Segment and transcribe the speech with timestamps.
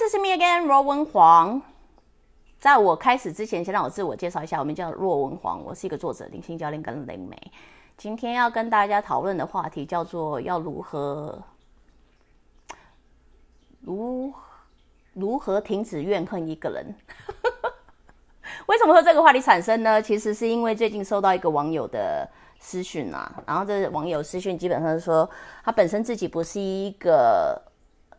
[0.00, 1.60] this is me again，罗文黄。
[2.58, 7.36] 在我开始之前，先让我自我介绍一下，我们叫若文黄，我是一个作者、灵性教练跟灵媒。
[7.98, 11.38] 今天要跟大家讨论的话题叫做要如何
[13.82, 14.32] 如
[15.12, 16.94] 如何停止怨恨一个人。
[18.66, 20.00] 为什么说这个话题产生呢？
[20.00, 22.26] 其实是因为最近收到一个网友的
[22.58, 25.28] 私讯啊，然后这网友私讯基本上是说，
[25.62, 27.60] 他本身自己不是一个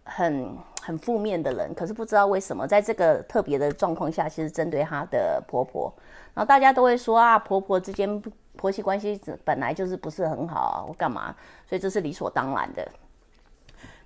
[0.04, 5.94] 很很负面的人，可是不知道为什么在这个特别的状况下，其实针对她的婆婆，
[6.34, 8.22] 然后大家都会说啊，婆婆之间
[8.58, 11.36] 婆媳关系本来就是不是很好，我干嘛？
[11.70, 12.88] 所以这是理所当然的。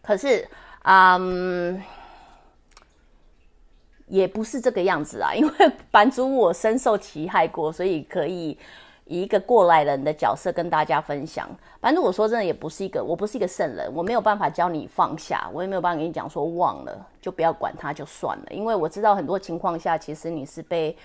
[0.01, 0.47] 可是，
[0.83, 1.81] 嗯。
[4.07, 8.55] 也不是这个样子啊，因为 版主我深受其害过，所以可以
[9.05, 11.49] 以一个过来人的角色跟大家分享。
[11.79, 20.95] 反正我说真的也不是一个，我不是一个圣人，我没有办法教你放下，我也没有办法跟你讲说忘了就不要管他就算了，因为我知道很多情况下其实你是被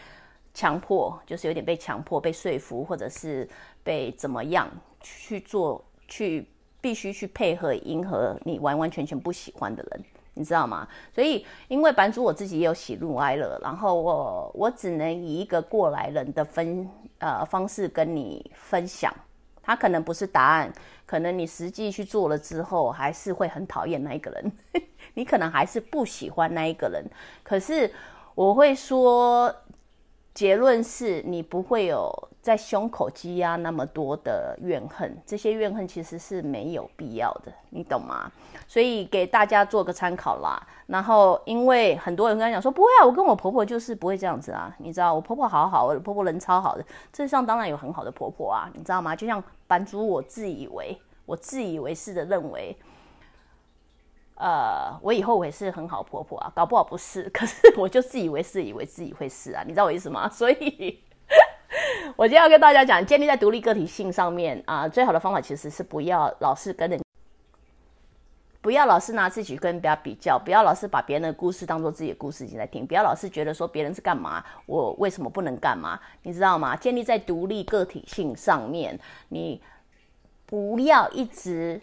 [0.52, 3.48] 强迫，就是有点被强迫、被说服，或者是
[3.84, 4.68] 被怎么样
[5.00, 6.48] 去做，去
[6.80, 10.04] 必须去配合迎合你完完全全不喜欢的人。
[10.40, 10.88] 你知道吗？
[11.14, 16.88] 所以因为版主我自己也有喜怒哀乐，然后我我只能以一个过来人的分
[17.18, 19.14] 呃方式跟你分享，
[19.62, 20.72] 他可能不是答案，
[21.06, 24.52] 可能你实际去做了之后，还是会很讨厌那一个人，
[25.14, 27.04] 你可能还是不喜欢那一个人，
[27.44, 27.92] 可是
[28.34, 29.54] 我会说。
[30.40, 32.10] 结论是你不会有
[32.40, 38.32] 在胸口积压那么多的怨恨，这些怨恨其实是没有必要的，你懂吗？
[38.66, 40.58] 所以给大家做个参考啦。
[40.86, 46.82] 然后因为很多人跟他讲说不会啊，我跟我婆婆就是不会这样子啊，你知道我婆婆好好，我婆婆人超好的，
[47.12, 49.14] 这上当然有很好的婆婆啊，你知道吗？
[49.14, 52.74] 就像版主我自以为，我自以为是的认为。
[54.40, 60.26] 呃，我以后我也是很好婆婆啊，搞不好不是， 可是我就自以为是，以为自己会是啊，你知道我意思吗？
[60.32, 60.98] 所以，
[62.16, 66.98] 我今天要跟大家讲，建立在独立个体性上面啊，最好的方法其实是不要老是跟人，
[68.62, 76.00] 不要老是拿自己跟人家比较，不要老是把别人的故事当做自己的故事在听，不要老是觉得说别人是干嘛，我为什么不能干嘛？
[76.22, 76.74] 你知道吗？
[76.74, 78.98] 建立在独立个体性上面，
[79.28, 79.60] 你
[80.46, 81.78] 不要一直。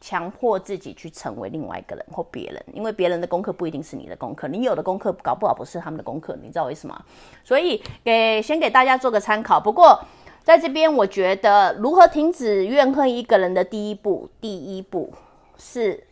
[0.00, 7.04] 强迫自己去成为另外一个人或别人，因为别人的功课不一定是你的功课，你有的功课搞不好不是他们的功课，你知道为什么？
[7.44, 9.60] 所以给先给大家做个参考。
[9.60, 10.02] 不过
[10.42, 15.12] 在这边，我觉得如何停止怨恨一个人的第一步，第一步
[15.58, 16.02] 是，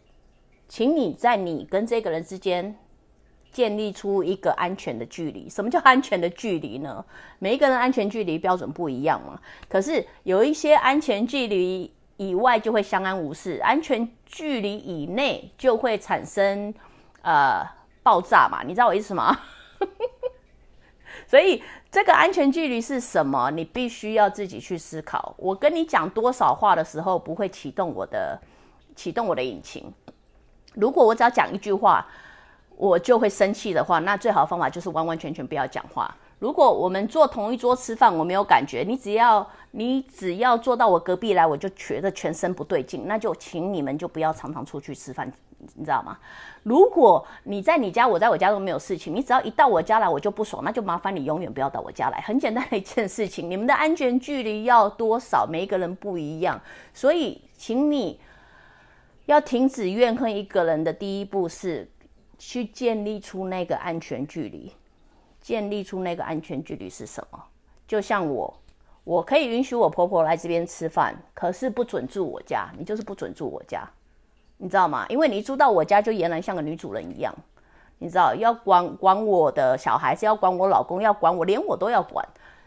[0.68, 2.76] 请你在你跟这个人之间
[3.50, 5.48] 建立出一个安全的距离。
[5.48, 7.02] 什么叫安全的距离呢？
[7.38, 9.40] 每一个人安全距离标准不一样嘛。
[9.66, 11.90] 可是有一些安全距离。
[12.18, 16.74] 以外就会相安无事，安全距离以内就会产生
[17.22, 17.66] 呃
[18.02, 18.62] 爆炸嘛？
[18.62, 19.34] 你知道我意思吗？
[21.26, 23.50] 所以这个安全距离是什么？
[23.50, 25.34] 你必须要自己去思考。
[25.38, 28.40] 我跟你讲多少话的时候不会启动我的
[28.96, 29.92] 启动我的引擎。
[30.74, 32.06] 如果我只要讲一句话，
[32.76, 36.14] 我就会生气的话，那最好的方法就是完完全全不要讲话。
[36.38, 45.30] 如果我们坐同一桌吃饭，我没有感觉，你只要你只要坐到我隔壁来，我就觉得全身不对劲，那就请你们就不要常常出去吃饭，
[45.74, 46.16] 你知道吗？
[46.62, 52.20] 如果你在你家，我在我家都没有事情，你只要一到我家来，我就不爽，那就麻烦你永远不要到我家来。
[52.20, 55.44] 很简单的一件事情，你们的安全距离要多少？
[55.44, 56.60] 每一个人不一样，
[56.94, 58.20] 所以请你
[59.26, 61.90] 要停止怨恨一个人的第一步是
[62.38, 64.72] 去建立出那个安全距离。
[65.48, 67.42] 建立出那个安全距离是什么？
[67.86, 68.54] 就像我，
[69.02, 72.70] 我可以允许我婆婆来这边吃饭，可是不准住我家。
[72.76, 73.88] 你就是不准住我家，
[74.58, 75.06] 你知道吗？
[75.08, 77.34] 因为你住到我家，就俨然像个女主人一样，
[77.96, 82.22] 你知道，要管管我的小孩子，要管我老公，要管我，连我都要管，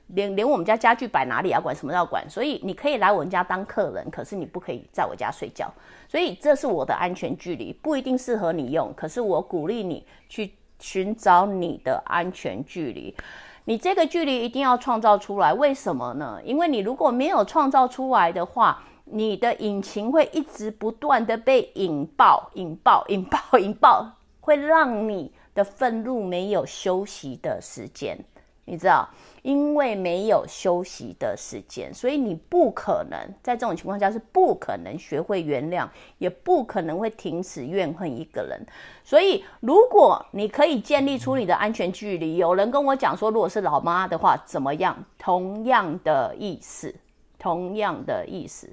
[0.07, 2.27] 连连我们家家具摆哪里要管，什么都要管。
[2.27, 5.71] 所以你可以来我们家当客人，可是你不可以在我家睡觉。
[6.07, 10.51] 所以这是我的安全距离，不一定适合你用，可是我鼓励你去。
[10.81, 13.15] 寻找你的安全距离，
[13.63, 15.53] 你这个距离一定要创造出来。
[15.53, 16.41] 为什么呢？
[16.43, 24.11] 因为你如果没有创造出来的话，你的引擎会一直不断的被引爆、引爆、 引爆、引爆，
[24.41, 28.17] 会让你的愤怒没有休息的时间。
[28.65, 29.07] 你知道？
[29.41, 35.87] 因为没有休息的时间，所以你不可能在这种情况下是不可能学会原谅，
[36.19, 38.63] 也不可能会停止怨恨一个人。
[39.03, 44.95] 所以，如果你可以建立出你的安全距离，有人跟我讲说，如果是老妈的话怎么样？
[45.17, 46.93] 同样的意思，
[47.39, 48.69] 同样的意思，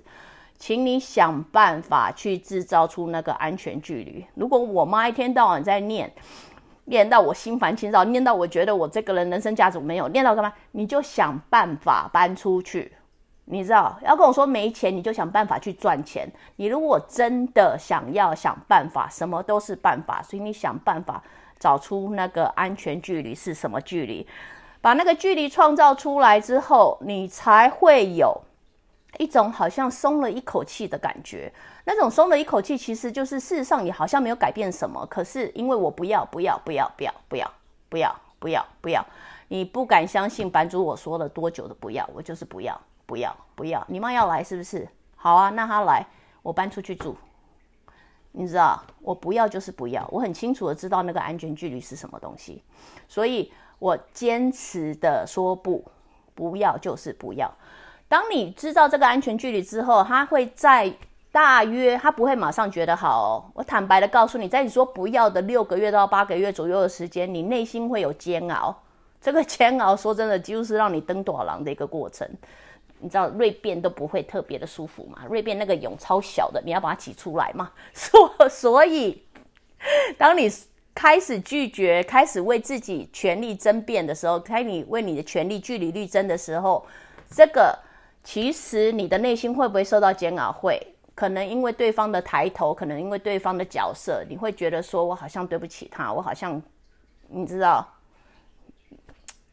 [0.58, 4.24] 请你想办法去制造出那个安全距离。
[4.34, 6.12] 如果我妈一天到晚在念，
[6.88, 10.52] 念到我心烦气躁，念到我觉得我这个人人生价值没有，念到干嘛？
[10.72, 12.92] 你就想办法搬出去。
[13.50, 16.30] 你知道，要跟我说没钱，你就想办法去赚钱。
[16.56, 20.22] 你如果真的想要想办法，什么都是办法。
[20.22, 21.22] 所以你想办法
[21.58, 24.26] 找出那个安全距离是什么距离，
[24.80, 28.42] 把那个距离创造出来之后，你才会有。
[29.16, 31.52] 一种好像松了一口气的感觉，
[31.84, 35.04] 那种松了一口气，其实就是事实上也好像没有改变什么。
[35.06, 37.50] 可是因为我不要不要不要不要不要
[37.88, 39.04] 不要不要不要，
[39.48, 43.84] 你不敢相信版主我说了多久的不要，我就是不要不要不要。
[43.88, 44.86] 你妈要来是不是？
[45.16, 46.06] 好啊，那她来，
[46.42, 47.16] 我搬出去住。
[48.30, 52.62] 你知道，我不要就是不要，我很清楚的知道那个安全距离是什么东西，
[53.08, 55.84] 所以我坚持的说不，
[56.34, 57.52] 不要就是不要。
[58.08, 60.90] 当你知道这个安全距离之后，他会在
[61.30, 63.50] 大约，他不会马上觉得好。
[63.54, 68.74] 我坦白的告诉你，在你说不要的六个月到八个月左右的时间，你内心会有煎熬。
[69.20, 72.26] 这个煎熬，说真的，几乎是让你登短廊的一个过程。
[72.98, 75.24] 你知道锐变都不会特别的舒服嘛？
[75.28, 77.70] 锐变那个蛹超小的，你要把它挤出来嘛。
[77.92, 79.22] 所所以，
[80.16, 80.50] 当你
[80.94, 86.86] 开始拒绝，开始为自己权利争辩的时候，开你为你的权利据理力争的时候，
[87.30, 87.78] 这个。
[88.22, 90.52] 其实你的内心会不会受到煎熬？
[90.52, 90.80] 会，
[91.14, 96.62] 可能因为对方的抬头，可能因为对方的角色，你会觉得说我好像对不起他，我好像，
[97.28, 97.86] 你知道，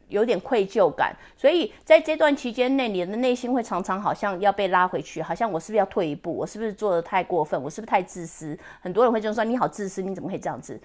[0.08, 1.16] 有点愧疚感。
[1.36, 6.32] 所以在这段期间内，你的内心会常常好像要被拉回去，好像我是不是要退一步？
[6.36, 7.60] 我是不是做的太过分？
[7.62, 8.58] 我是不是太自私？
[8.80, 10.78] 很多人会就说你好自私，你怎么可以这样子？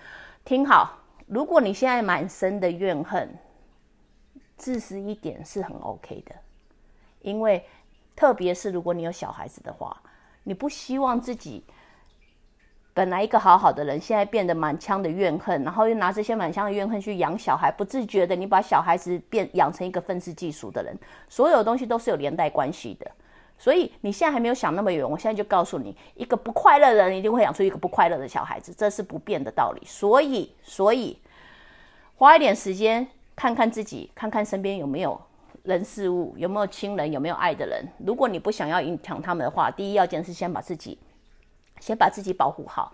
[0.46, 3.30] 听好，如果你现在满身的怨恨，
[4.58, 6.36] 自私一点是很 OK 的，
[7.22, 7.64] 因为。
[8.14, 10.00] 特别是如果你有小孩子的话，
[10.44, 11.64] 你不希望自己
[12.94, 20.96] 本来一个好好的人，现在变得满腔的怨恨，然后又拿这些满腔的怨恨去养小孩，不自觉的你把小孩子变养成一个愤世嫉俗的人，
[21.30, 23.10] 所有东西都是有连带关系的。
[23.58, 29.82] 所以你现在还没有想那么远，我现在就告诉你，一个不快乐的人一定会养出一个不快乐的小孩子，这是不变的道理。
[29.86, 31.18] 所以，所以
[32.18, 35.20] 花一点时间看看自己，看看身边有没有。
[35.64, 37.88] 人事物有没有亲人，有没有爱的人？
[38.06, 40.98] 如果你不想要影响他们的话，第一要件是先把自己，
[41.80, 42.94] 先把自己保护好。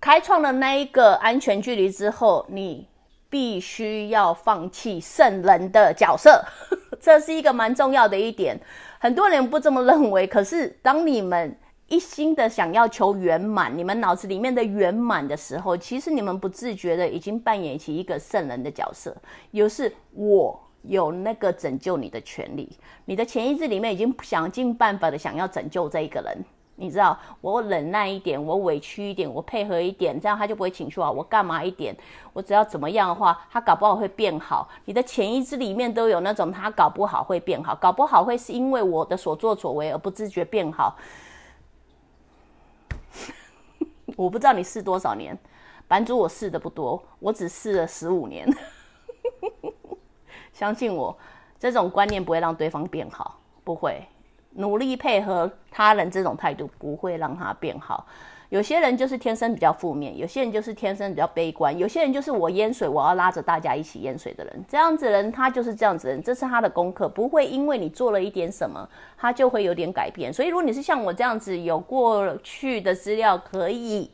[0.00, 2.86] 开创了那一个安全距离之后，你
[3.28, 6.44] 必须要放弃圣人的角色，
[7.00, 8.60] 这是一个蛮重要的一点。
[9.00, 11.58] 很多人不这么认为，可是当你们
[11.88, 19.16] 一心的想要求圆满，你们脑子里面的圆满的时候，其实你们不自觉的已经扮演起一个圣人的角色，
[19.50, 20.60] 有是我。
[20.86, 26.38] 有那个拯救你的权利，你的潜意识里面已经想尽办法的想要拯救这一个人。
[26.76, 31.08] 你知道，我忍耐一点，我委屈一点，我配合一点，这样他就不会情绪化。
[31.08, 31.96] 我干嘛一点？
[32.32, 34.68] 我只要怎么样的话，他搞不好会变好。
[34.84, 40.96] 你的潜意识里面都有那种他搞不好会变好，搞不好会是因为我的所作所为而不自觉变好。
[44.16, 45.38] 我不知道你试多少年，
[45.86, 48.48] 版主我试的不多，我只试了十五年。
[50.54, 51.14] 相信我，
[51.58, 54.00] 这种观念不会让对方变好，不会
[54.52, 58.06] 努力配合他人这种态度不会让他变好。
[58.50, 64.64] 有些人就是天生比较负面，有些人就是天生比较悲观，有些人就是我淹水，我要拉着大家一起淹水的人。
[64.68, 68.88] 这样子人，他就是这样子人，这是他的功课，不会因为你做了一点什么，
[69.18, 70.32] 他就会有点改变。
[70.32, 74.08] 所以，如果你是像我这样子有过去的资料可以。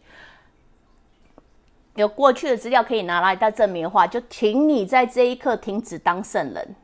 [1.96, 6.74] 有过去的资料可以拿来当证明的话，就请你在这一刻停止当圣人。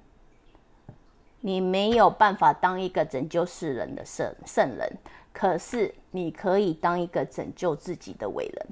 [1.40, 4.92] 你没有办法当一个拯救世人的圣圣人，
[5.32, 8.66] 可是你可以当一个拯救自己的伟人，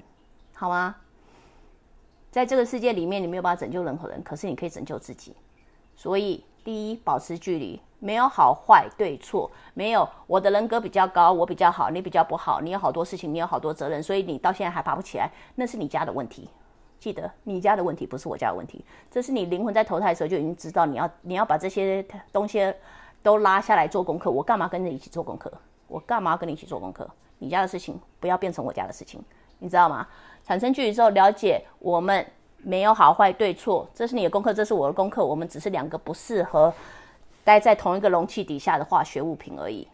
[0.55, 0.97] 好吗？
[2.33, 5.37] 在这个世界里面，你没有办法拯救任何人，可是你可以拯救自己。
[5.95, 7.80] 所以，第一，保持距离。
[8.00, 12.61] 没有好坏对错，没有我的人格比较高，我比较好，你比较不好。
[12.61, 16.49] 你有好多事情，你有好多责任，所以你到现在还爬不起来，那是你家的问题。
[16.99, 18.85] 记得，你家的问题不是我家的问题。
[19.11, 22.75] 这是你灵魂在投胎的时候就已经知道，你要你要把这些东西
[23.23, 24.30] 都拉下来做功课。
[24.30, 25.50] 我干嘛跟着一起做功课？
[25.88, 27.09] 我干嘛跟你一起做功课？
[27.38, 29.23] 你家的事情不要变成我家的事情，
[29.59, 30.06] 你知道吗？
[30.44, 32.26] 产生距离之后，了解我们
[32.64, 36.73] 没有好坏对错，这是你的功课，这是我的功课，我们只是两个不适合。
[37.44, 39.87] 待在同一个容器底下的化学物品而已。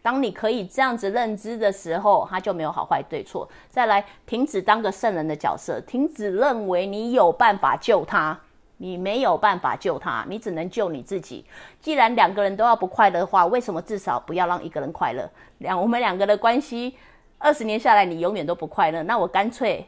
[0.00, 3.46] 当你可以这样子认知的时候，它就没有好坏对错。
[3.68, 8.38] 再来，停止当个圣人的角色，停止认为你有办法救他。
[8.80, 11.44] 你没有办法救他，你只能救你自己。
[11.80, 15.28] 既然两个人都要不快乐的话，为什么至少不要让一个人快乐？
[15.58, 16.96] 两我们两个的关系
[17.38, 19.84] 二十年下来，你永远都不快乐，那我干脆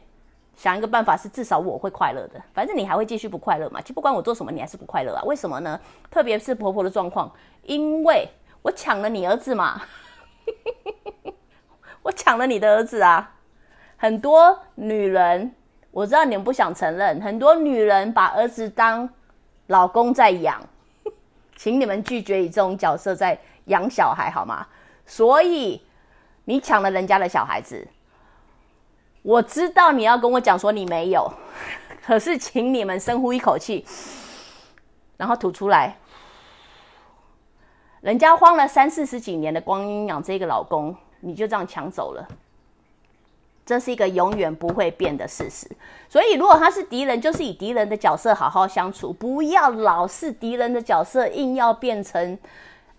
[0.55, 2.41] 想一个办法，是至少我会快乐的。
[2.53, 5.23] 反正你还会继续不快乐嘛，就不管我做什么，你还是不快乐啊？
[5.23, 5.79] 为什么呢？
[6.09, 7.31] 特别是婆婆的状况，
[7.63, 8.29] 因为
[8.61, 9.81] 我抢了你儿子嘛，
[12.03, 13.35] 我抢了你的儿子啊！
[13.97, 15.53] 很多女人。
[15.93, 19.09] 我知道你们不想承认，很多女人把儿子当
[19.67, 20.61] 老公在养，
[21.57, 24.65] 请你们拒绝以这种角色在养小孩好吗？
[25.05, 25.81] 所以
[26.45, 27.85] 你抢了人家的小孩子，
[29.21, 31.31] 我知道你要跟我讲说你没有，
[32.03, 33.85] 可是请你们深呼一口气，
[35.17, 35.97] 然后吐出来。
[38.01, 42.27] 人家花了三四十几年的光阴养这个老公，你就这样抢走了。
[43.63, 45.69] 这是一个永远不会变的事实，
[46.09, 52.37] 所以如果他是敌人，就是以敌人的角色好好相处，不要老是敌人的角色，硬要变成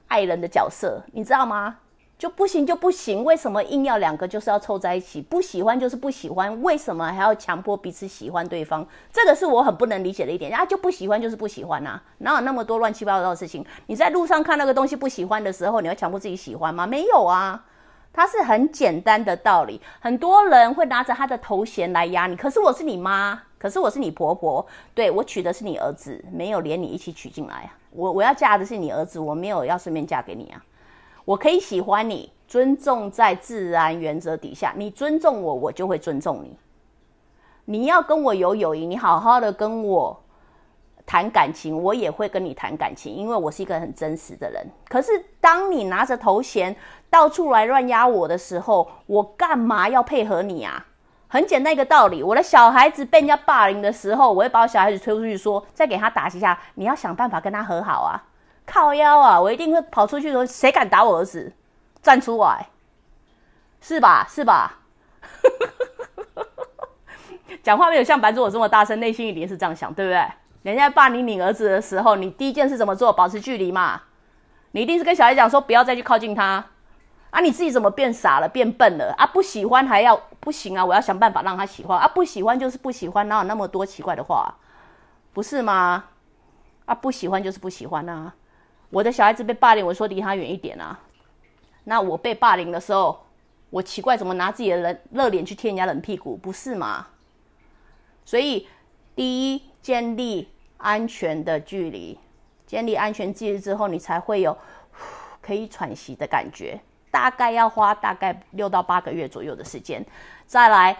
[0.07, 1.79] 爱人的角色，你知道吗？
[2.23, 5.21] 就不行就不行，为什么硬要两个就是要凑在一起？
[5.21, 8.87] 不喜欢就是不喜欢，为什么还要强迫彼此喜欢对方？
[9.13, 10.55] 这个是我很不能理解的一点。
[10.55, 13.67] 啊，就不喜欢就是不喜欢呐，哪有那么多乱七八糟的事情？
[13.87, 16.87] 你在路上看那个东西不喜欢的时候，你要强迫自己喜欢吗？
[16.87, 17.65] 没有啊。
[18.13, 22.37] 它是很简单的道理，很多人会拿着他的头衔来压你。
[22.37, 24.65] 可是我是你妈，可是我是你婆婆，
[24.95, 27.75] 对我娶的是你儿子，没有连你一起娶进来啊。
[27.91, 30.63] 我我要嫁的是你儿子，我没有要顺便嫁给你啊。
[31.25, 36.57] 我可以喜欢你，尊重在自然原则底下，你尊重我，我就会尊重你。
[37.65, 40.19] 你要跟我有友谊，你好好的跟我。
[41.05, 44.65] 谈感情，我也会跟你谈感情，因为我是一个很真实的人。
[44.89, 45.11] 可是
[45.41, 46.75] 当你拿着头衔
[47.11, 50.87] 到处来乱压我的时候，我干嘛要配合你啊？
[51.27, 58.23] 很简单一个道理，我的小孩子被人家霸凌的时候，我会把我小孩子推出去说，再给他打几下，你要想办法跟他和好啊！
[58.67, 61.53] 靠腰啊，我一定会跑出去说，谁敢打我儿子，
[62.01, 62.69] 站出来，
[63.81, 64.27] 是吧？
[64.29, 64.79] 是吧？
[67.63, 70.27] 讲话没有像白主我这么大声，内心一定是这样想，对不对？
[70.63, 73.13] 人家霸凌你儿子的时候，你第一件事怎么做？
[73.13, 74.03] 保持距离嘛。
[74.73, 76.65] 你一定是跟小孩讲说不要再去靠近他
[77.31, 77.41] 啊！
[77.41, 79.27] 你自己怎么变傻了、变笨了啊？
[79.27, 80.85] 不喜欢还要不行啊！
[80.85, 82.09] 我要想办法让他喜欢啊！
[82.09, 84.55] 不喜欢就是不喜欢，哪有那么多奇怪的话？
[85.33, 86.05] 不是吗？
[86.87, 88.35] 啊，不喜欢就是不喜欢啊！
[88.93, 91.01] 我的小孩子被霸凌，我说离他远一点啊。
[91.83, 93.27] 那我被霸凌的时候，
[93.71, 96.37] 我奇怪怎么拿自己的冷热脸去贴人家冷屁股？
[96.37, 97.09] 不是吗？
[98.25, 98.69] 所以
[99.17, 99.63] 第一。
[99.83, 102.17] 建立安全的距离，
[102.69, 104.57] 建立安全距离之后，你才会有
[105.43, 106.79] 可以喘息的感觉。
[107.11, 110.07] 大概要花大概六到八个月左右的时间。
[110.47, 110.97] 再来，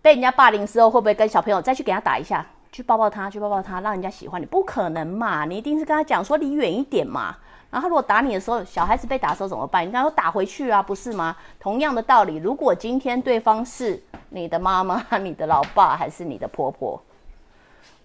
[0.00, 4.46] 被人家霸凌之后，会不会跟小朋友再去给他打一下，去抱抱他，去抱抱他，让人家喜欢你？
[4.46, 5.44] 不可能嘛！
[5.44, 7.36] 你一定是跟他讲说离远一点嘛。
[7.70, 9.82] 然后如果打你的时候，小孩子被打的时候怎么办？
[9.82, 11.36] 你跟他说打回去啊，不是吗？
[11.58, 17.00] 同样的道理，如果今天对方是你的妈妈、 你的老爸还是你的婆婆？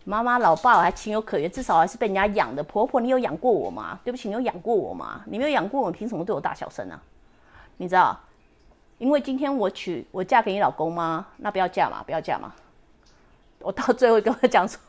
[0.04, 2.64] 妈妈、老爸我还情有可原，至少还是被人家养的。
[2.64, 4.00] 婆婆，你有养过我吗？
[4.04, 5.22] 对不起，你有养过我吗？
[5.26, 7.00] 你没有养过我，凭什么对我大小声啊？
[7.78, 8.20] 你知道，
[8.98, 11.28] 因为今天我娶我嫁给你老公吗？
[11.38, 12.52] 那不要嫁嘛，不要嫁嘛。
[13.64, 14.80] 我到最后跟我讲说，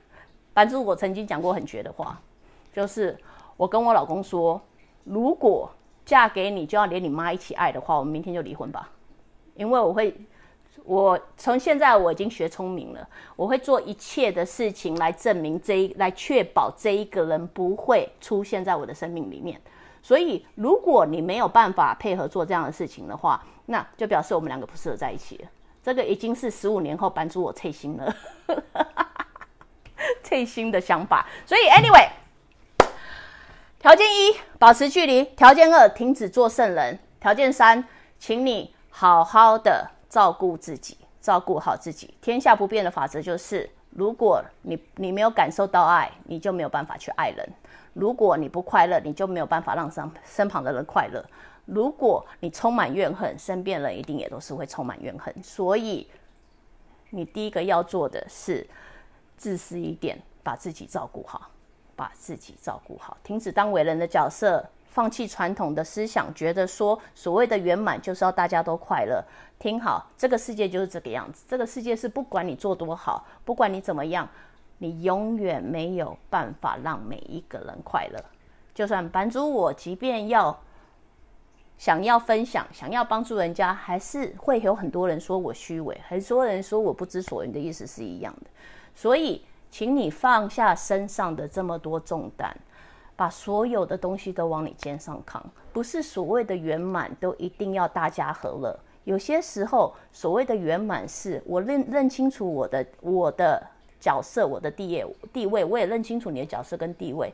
[0.54, 2.20] 反正我曾经讲过很绝的话，
[2.72, 3.16] 就是
[3.56, 4.60] 我跟我老公说，
[5.04, 5.70] 如果
[6.04, 8.90] 嫁给你就要连你妈一起爱的话，我们明天就离婚吧，
[9.54, 10.14] 因为我会。
[10.84, 13.06] 我从现在我已经学聪明了，
[13.36, 19.60] 我会做一切的事情来证明这一，来确保这一个人不会出现在我的生命里面。
[20.00, 25.48] 所以，如果你没有办法配合做这样的事情的话，那就表示我们两个不适合在一起了。
[25.82, 28.16] 这个已经是十五年后版主我退心了，
[30.22, 31.26] 退心的想法。
[31.46, 32.08] 所以，anyway，
[33.78, 37.84] 条件一，保持距离；条件二，停止做圣人；条件三，
[38.18, 39.90] 请你好好的。
[40.10, 42.12] 照顾自己，照顾好自己。
[42.20, 47.46] 天下不变的法则就是：如果你你没有感受到爱，你就没有办法去爱人；
[47.92, 51.22] 如果你不快乐，你就没有办法让身身旁的人快乐；
[51.70, 55.34] 如果你充满怨恨，身边人一定也都是会充满怨恨。
[55.42, 56.06] 所以，
[57.10, 58.66] 你第一个要做的是
[59.36, 61.50] 自私一点，把自己照顾好，
[61.94, 64.64] 把自己照顾好，停止当伟人的角色。
[64.90, 69.24] 放弃传统的思想，觉得说所谓的圆满就是要大家都快乐。
[69.56, 71.44] 听好，这个世界就是这个样子。
[71.48, 74.28] 这个世界是不管你做多好，不管你怎么样，
[74.78, 78.18] 你永远没有办法让每一个人快乐。
[78.74, 80.60] 就算版主我，即便要
[81.80, 88.50] 想要分享、想要帮助人家，还是会有很多人说我虚伪，很多人说我不知所云的意思是一样的。
[88.94, 92.54] 所以请你放下身上的这么多重担，
[93.16, 95.42] 把所有的东西都往你肩上扛。
[95.72, 103.66] 不是所谓的圆满都一定要大家和乐，有些时候所谓的圆满是我认认清楚我的我的
[103.98, 107.32] 角色，我的地位地位，我也认清楚你的角色跟地位，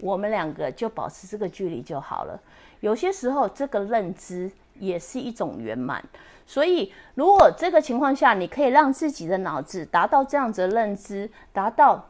[0.00, 2.40] 我们两个就保持这个距离就好了。
[2.80, 6.04] 有些时候这个认知也是一种圆满。
[6.48, 12.06] 所以，如果这个情况下，你可以让自己的脑子达到这样子的认知，达到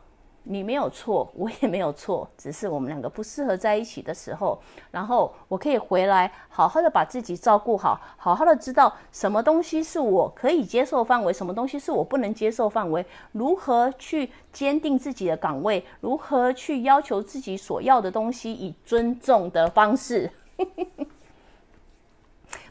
[0.49, 4.63] 你没有错，我也没有错，只是我们两个不适合在一起的时候，
[4.93, 20.31] 然后我可以回来，好好的把自己照顾好，好好的知道什么东西是我可以接受范围，什么东西是我不能接受范围，如何去坚定自己的岗位，如何去要求自己所要的东西，以尊重的方式。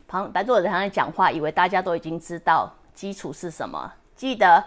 [0.08, 3.91] 旁白作者常在讲话，以为大家都已经知道基础是什么。
[4.15, 4.63] 记得，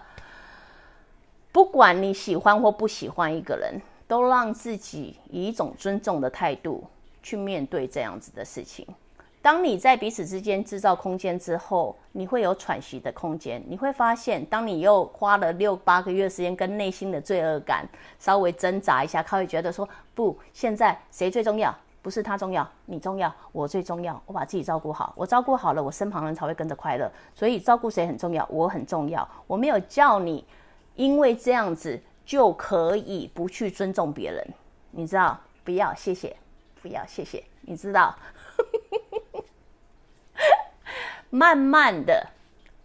[1.59, 6.85] 不管你喜欢或不喜欢一个人，都让自己以一种尊重的态度
[7.21, 8.87] 去面对这样子的事情。
[9.43, 13.61] 当你在彼此之间制造空间之后，你会有喘息的空间。
[13.67, 17.85] 你会发现，当你又花了六八个月时间跟内心的罪恶感
[18.21, 21.77] 稍微挣扎一下，他会觉得说：不，现在谁最重要？
[22.01, 24.23] 不是他重要，你重要，我最重要。
[24.27, 27.11] 我把自己照顾好，我照顾好了，我身旁人才会跟着快乐。
[27.35, 29.29] 所以照顾谁很重要，我很重要。
[29.49, 30.45] 我没有叫你，
[30.99, 34.47] 因为这样子就可以不去尊重别人，
[34.91, 35.39] 你知道？
[35.63, 36.37] 不要，谢谢，
[36.83, 38.15] 不要，谢谢，你知道？
[41.31, 42.27] 慢慢的。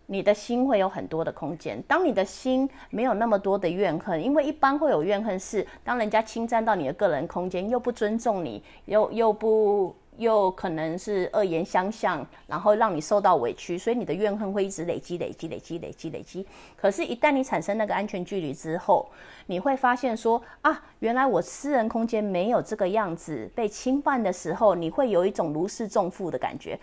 [0.06, 1.82] 你的心会有很多的空间。
[1.84, 16.46] 当你的心没有那么多的怨恨，因为一般会有怨恨是当人家侵占到你的个人空间，又不尊重你，又又不又可能是恶言相向，然后让你受到委屈，所以你的怨恨会一直累积、累积、累积、累积、累积。
[16.76, 19.10] 可是，一旦你产生那个安全距离之后，
[19.48, 26.80] 你会发现说啊，原来我私人空间没有这个样子被侵犯的时候，你会有一种如释重负的感觉。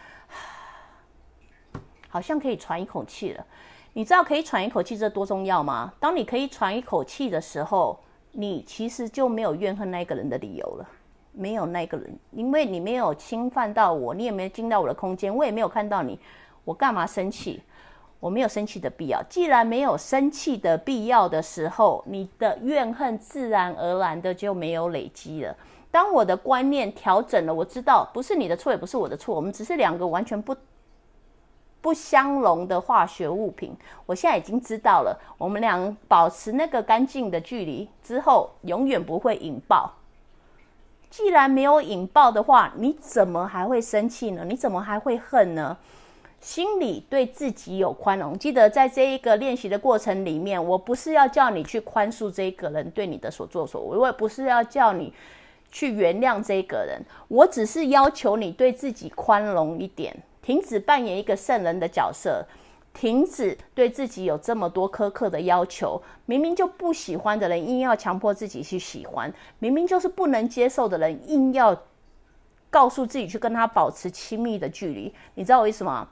[2.09, 3.47] 好像可以喘一口气了，
[3.93, 5.93] 你知道可以喘一口气这多重要吗？
[6.01, 8.01] 当你可以喘一口气的时候，
[8.33, 10.89] 你其实就没有怨恨那个人的理由了，
[11.33, 16.19] 没有那个人，因为你没有侵犯到我，你也没有进到我的空间，我也没有看到你，
[16.65, 17.63] 我干嘛生气？
[18.19, 19.23] 我没有生气的必要。
[19.29, 25.57] 既然没有生气的必要的时候，你的怨恨自然而然的就没有累积了。
[25.91, 30.55] 当我的观念调整了，我知道不是你的错，也不是我的错，我们只是两个完全不。
[31.83, 35.19] 不相容的化学物品，我现在已经知道了。
[35.39, 39.91] 我们俩保持那个干净的距离之后，永远不会引爆。
[41.11, 44.45] 既然没有引爆的话，你怎么还会生气呢？
[44.49, 45.77] 你怎么还会恨呢？
[46.41, 48.39] 心里对自己有宽容。
[48.39, 55.13] 记得在这一个练习的过程里面，我不是要叫你去宽恕这个人对你的所作所为，我也不是要叫你
[55.71, 60.17] 去原谅这个人，我只是要求你对自己宽容一点。
[60.41, 62.43] 停止扮演一个圣人的角色，
[62.93, 66.01] 停止对自己有这么多苛刻的要求。
[66.27, 71.83] 明明就不喜欢的人，硬要强迫自己去喜欢；明明就是不能接受的人，硬要
[72.69, 75.15] 告诉自己去跟他保持亲密的距离。
[75.35, 76.09] 你知道我意思吗？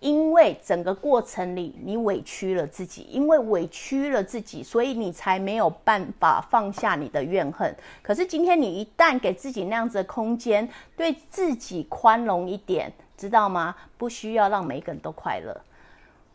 [0.00, 7.74] 因为整个过程里你委屈了自己，因为委屈了自己，所以你才没有办法放下你的怨恨。
[8.02, 12.92] 可是今天你一旦给自己那样子的空间，对自己宽容一点。
[13.16, 13.74] 知道吗？
[13.96, 15.58] 不需要让每个人都快乐，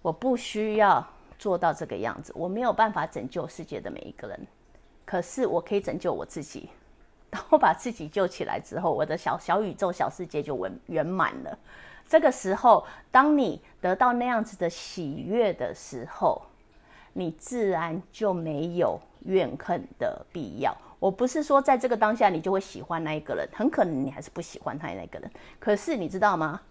[0.01, 1.05] 我不需要
[1.37, 4.47] 做到这个样子，我没有办法拯救世界的每一个人，
[5.05, 6.69] 可是我可以拯救我自己。
[7.31, 11.57] 当我把自己救起来之后，我的小小宇宙、小世界就圆圆满了。
[12.05, 16.41] 这个时候，当你得到那样子的喜悦的时候，
[17.13, 20.75] 你自然就没有怨恨的必要。
[20.99, 25.31] 我不是说在这个当下你就会喜欢那一个人，很可能你还是不喜欢他那个人。
[25.57, 26.61] 可是你知道吗？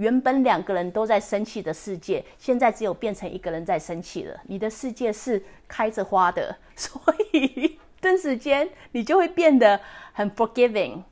[0.00, 4.34] 原本两个人都在生气的世界，现在只有变成一个人在生气了。
[4.46, 6.98] 你的世界是开着花的， 所
[7.32, 9.78] 以顿时间你就会变得
[10.14, 11.02] 很 forgiving，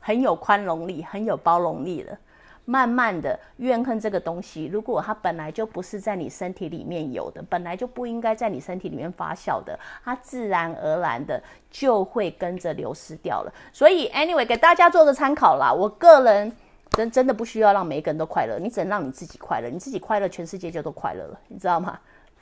[0.00, 2.18] 很有宽容力，很有包容力了。
[2.64, 13.54] 慢慢的，怨恨这个东西，如果它本来就不是在你身体里面有的，本来就不应该在你身体里面发酵的，它自然而然的就会跟着流失掉了。
[13.72, 15.72] 所以，anyway，给大家做个参考啦。
[15.72, 16.52] 我个人。
[16.90, 21.98] 真真的不需要让每一个人都快乐，你只能让你自己快乐，你自己快乐，全世界就都快乐了，你知道吗？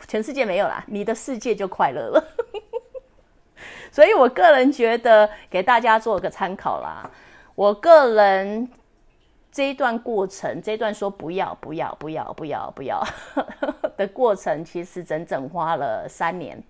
[0.07, 2.25] 全世界没有啦，你的世界就快乐了。
[3.91, 7.11] 所以我个人觉得给大家做个参考啦。
[7.55, 8.69] 我个人
[9.51, 13.03] 这一段过程，这一段说不要不要不要不要不要
[13.97, 16.63] 的过程，其实整整花了三年。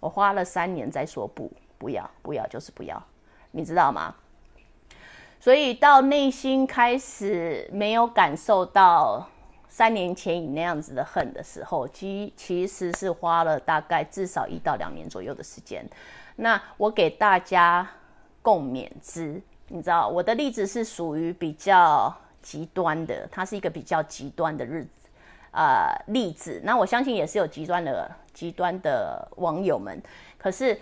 [0.00, 3.02] 我花了三年在说不，不要，不要，就是不要，
[3.50, 4.14] 你知道吗？
[5.40, 9.24] 所以到内心开始没有感受到
[9.68, 15.88] 三年前你那样子的恨的时候，其其实是花了大概至少一到两年左右的时间。
[16.36, 17.88] 那我给大家
[18.42, 25.08] 共勉之，你知道我的例子是属于比较极端的，它是一个比较极端的日子，
[25.52, 26.60] 呃，例子。
[26.64, 30.02] 那我相信也是有极端的极端的网友们，
[30.36, 30.76] 可是。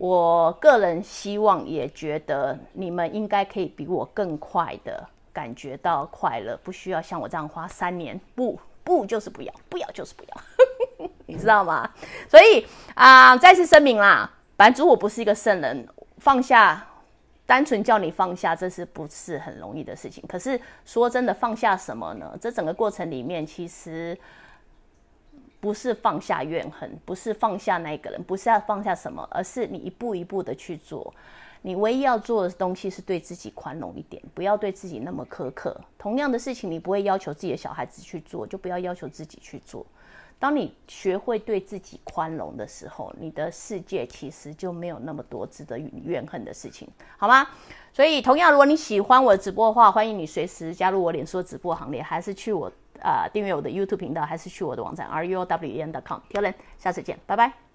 [0.00, 8.18] 我个人希望也觉得你们应该可以比我更快的感觉到快乐，不需要像我这样花三年。
[8.36, 11.90] 不，不就是不要，不要就是不要， 你知道吗？
[12.28, 15.84] 所以啊，再次声明啦，版主我不是一个圣人，
[16.18, 16.86] 放下，
[17.44, 20.22] 单纯叫你放下，这是不是很容易的事情？
[20.28, 22.38] 可是说真的，放下什么呢？
[22.40, 24.16] 这整个过程里面，其实。
[25.60, 31.12] 不是放下怨恨，不是放下那个人，不是要放下什么，而是你一步一步的去做。
[31.62, 35.78] 你唯一要做的东西是对自己宽容一点，不要对自己那么苛刻。
[35.98, 39.84] 同样的事情，你不会要求自己的小孩子去做，就不要要求自己去做。
[40.38, 47.44] 当你学会对自己宽容的时候，你的世界其实就没有那么多值得怨恨的事情，好吗？
[47.92, 52.70] 所以，同样，如果你喜欢我的直播的话，欢迎你随时加入我脸书直播行列，还是去我。
[53.00, 56.20] 啊，订阅我的 YouTube 频道，还是去我的网站 r u o w e n dot com。
[56.28, 57.67] 挑人，下次见，拜拜。